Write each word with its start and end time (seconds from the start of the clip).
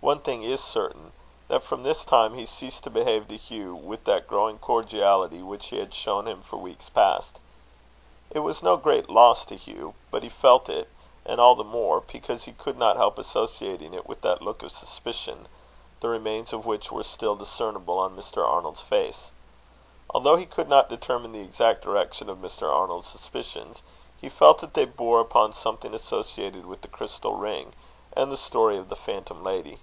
One 0.00 0.20
thing 0.20 0.44
is 0.44 0.62
certain; 0.62 1.12
that 1.48 1.64
from 1.64 1.82
this 1.82 2.04
time 2.04 2.34
he 2.34 2.46
ceased 2.46 2.84
to 2.84 2.88
behave 2.90 3.26
to 3.28 3.36
Hugh 3.36 3.74
with 3.74 4.04
that 4.04 4.28
growing 4.28 4.60
cordiality 4.60 5.42
which 5.42 5.66
he 5.66 5.78
had 5.80 5.92
shown 5.92 6.26
him 6.28 6.40
for 6.40 6.56
weeks 6.56 6.88
past. 6.88 7.40
It 8.30 8.38
was 8.38 8.62
no 8.62 8.76
great 8.76 9.10
loss 9.10 9.44
to 9.46 9.56
Hugh; 9.56 9.94
but 10.12 10.22
he 10.22 10.28
felt 10.28 10.68
it; 10.68 10.88
and 11.26 11.40
all 11.40 11.56
the 11.56 11.64
more, 11.64 12.00
because 12.00 12.44
he 12.44 12.52
could 12.52 12.78
not 12.78 12.96
help 12.96 13.18
associating 13.18 13.92
it 13.92 14.06
with 14.06 14.20
that 14.20 14.40
look 14.40 14.62
of 14.62 14.70
suspicion, 14.70 15.48
the 16.00 16.08
remains 16.08 16.52
of 16.52 16.64
which 16.64 16.92
were 16.92 17.02
still 17.02 17.34
discernible 17.34 17.98
on 17.98 18.16
Mr. 18.16 18.46
Arnold's 18.46 18.82
face. 18.82 19.32
Although 20.10 20.36
he 20.36 20.46
could 20.46 20.68
not 20.68 20.88
determine 20.88 21.32
the 21.32 21.42
exact 21.42 21.82
direction 21.82 22.28
of 22.30 22.38
Mr. 22.38 22.72
Arnold's 22.72 23.08
suspicions, 23.08 23.82
he 24.16 24.28
felt 24.28 24.58
that 24.60 24.74
they 24.74 24.84
bore 24.84 25.18
upon 25.20 25.52
something 25.52 25.92
associated 25.92 26.66
with 26.66 26.82
the 26.82 26.88
crystal 26.88 27.34
ring, 27.34 27.72
and 28.12 28.30
the 28.32 28.36
story 28.38 28.76
of 28.78 28.88
the 28.90 28.96
phantom 28.96 29.42
lady. 29.42 29.80